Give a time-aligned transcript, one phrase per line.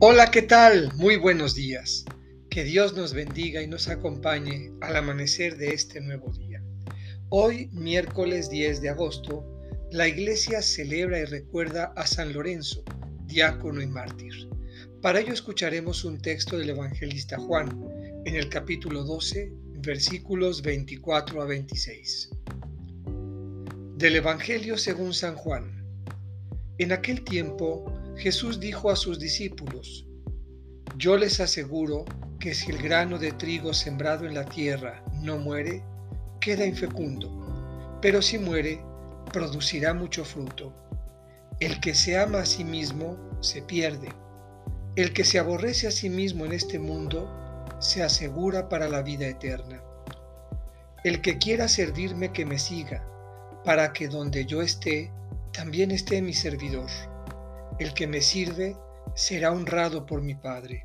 [0.00, 0.92] Hola, ¿qué tal?
[0.94, 2.04] Muy buenos días.
[2.50, 6.62] Que Dios nos bendiga y nos acompañe al amanecer de este nuevo día.
[7.30, 9.44] Hoy, miércoles 10 de agosto,
[9.90, 12.84] la iglesia celebra y recuerda a San Lorenzo,
[13.26, 14.48] diácono y mártir.
[15.02, 17.68] Para ello escucharemos un texto del evangelista Juan,
[18.24, 22.30] en el capítulo 12, versículos 24 a 26.
[23.96, 25.84] Del Evangelio según San Juan.
[26.78, 30.04] En aquel tiempo, Jesús dijo a sus discípulos,
[30.96, 32.04] Yo les aseguro
[32.40, 35.84] que si el grano de trigo sembrado en la tierra no muere,
[36.40, 37.30] queda infecundo,
[38.02, 38.82] pero si muere,
[39.32, 40.74] producirá mucho fruto.
[41.60, 44.08] El que se ama a sí mismo se pierde.
[44.96, 47.32] El que se aborrece a sí mismo en este mundo
[47.78, 49.80] se asegura para la vida eterna.
[51.04, 53.04] El que quiera servirme que me siga,
[53.64, 55.12] para que donde yo esté,
[55.52, 56.90] también esté mi servidor.
[57.78, 58.76] El que me sirve
[59.14, 60.82] será honrado por mi Padre.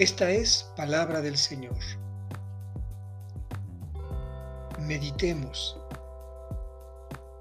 [0.00, 1.78] Esta es palabra del Señor.
[4.80, 5.78] Meditemos.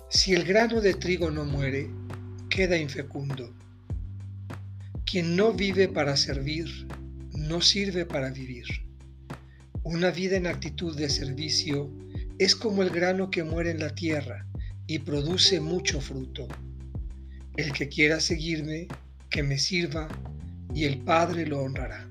[0.10, 1.90] Si el grano de trigo no muere,
[2.52, 3.56] queda infecundo.
[5.04, 6.88] Quien no vive para servir,
[7.34, 8.68] no sirve para vivir.
[9.82, 11.90] Una vida en actitud de servicio
[12.38, 14.46] es como el grano que muere en la tierra
[14.86, 16.48] y produce mucho fruto.
[17.58, 18.88] El que quiera seguirme,
[19.30, 20.08] que me sirva,
[20.74, 22.11] y el Padre lo honrará.